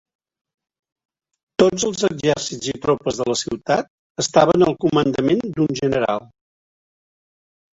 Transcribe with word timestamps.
Tots 1.63 1.85
els 1.89 2.05
exèrcits 2.07 2.71
i 2.73 2.73
tropes 2.85 3.19
de 3.21 3.27
la 3.33 3.37
ciutat, 3.43 3.93
estaven 4.27 4.67
al 4.69 4.77
comandament 4.87 5.45
d'un 5.59 5.81
general. 5.83 6.27